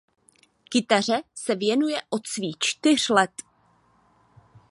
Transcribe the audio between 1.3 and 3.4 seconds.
se věnuje od svých čtyř let.